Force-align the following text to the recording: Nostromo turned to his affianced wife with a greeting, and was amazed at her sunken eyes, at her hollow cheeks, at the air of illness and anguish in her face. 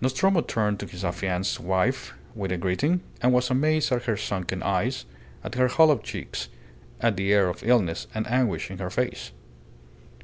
Nostromo 0.00 0.40
turned 0.40 0.80
to 0.80 0.86
his 0.86 1.04
affianced 1.04 1.60
wife 1.60 2.12
with 2.34 2.50
a 2.50 2.56
greeting, 2.56 3.00
and 3.22 3.32
was 3.32 3.48
amazed 3.48 3.92
at 3.92 4.06
her 4.06 4.16
sunken 4.16 4.60
eyes, 4.60 5.04
at 5.44 5.54
her 5.54 5.68
hollow 5.68 5.98
cheeks, 5.98 6.48
at 7.00 7.16
the 7.16 7.32
air 7.32 7.48
of 7.48 7.62
illness 7.64 8.08
and 8.12 8.26
anguish 8.26 8.72
in 8.72 8.78
her 8.78 8.90
face. 8.90 9.30